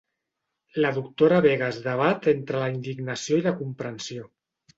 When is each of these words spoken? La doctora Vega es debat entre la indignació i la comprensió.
La 0.85 0.89
doctora 0.95 1.41
Vega 1.47 1.67
es 1.73 1.77
debat 1.83 2.25
entre 2.33 2.63
la 2.65 2.71
indignació 2.77 3.37
i 3.37 3.45
la 3.51 3.55
comprensió. 3.61 4.27